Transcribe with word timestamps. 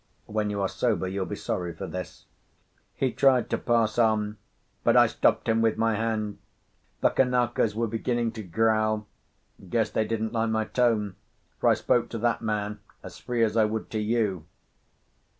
When 0.25 0.49
you 0.49 0.59
are 0.61 0.67
sober, 0.67 1.07
you'll 1.07 1.27
be 1.27 1.35
sorry 1.35 1.73
for 1.75 1.85
this." 1.85 2.25
He 2.95 3.11
tried 3.11 3.51
to 3.51 3.57
pass 3.59 3.99
on, 3.99 4.39
but 4.83 4.97
I 4.97 5.05
stopped 5.05 5.47
him 5.47 5.61
with 5.61 5.77
my 5.77 5.93
hand. 5.93 6.39
The 7.01 7.11
Kanakas 7.11 7.75
were 7.75 7.85
beginning 7.85 8.31
to 8.31 8.41
growl. 8.41 9.05
Guess 9.69 9.91
they 9.91 10.05
didn't 10.05 10.33
like 10.33 10.49
my 10.49 10.65
tone, 10.65 11.17
for 11.59 11.69
I 11.69 11.75
spoke 11.75 12.09
to 12.09 12.17
that 12.17 12.41
man 12.41 12.79
as 13.03 13.19
free 13.19 13.43
as 13.43 13.55
I 13.55 13.65
would 13.65 13.91
to 13.91 13.99
you. 13.99 14.47